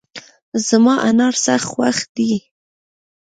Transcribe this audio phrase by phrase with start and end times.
[0.67, 2.33] زما انار سخت خوښ دي